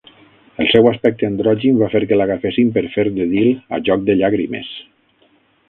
[0.63, 4.19] El seu aspecte androgin va fer que l'agafessin per fer de Dil a "Joc de
[4.23, 4.77] llàgrimes".